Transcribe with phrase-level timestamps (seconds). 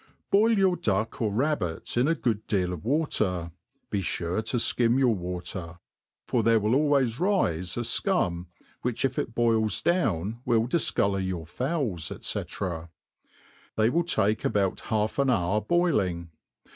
[0.31, 3.51] BOIL ycnir duck, or rabbit, in a good deal of watery
[3.93, 5.77] ^ fure to fkim your water;
[6.25, 8.47] for there will always rife a fcum»
[8.81, 12.43] which, if it boils down, will difcolour your fowls, &c.
[13.75, 16.31] They Will take about half an hour boiling.